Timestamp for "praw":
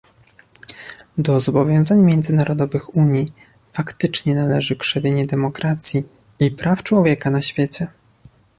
6.51-6.83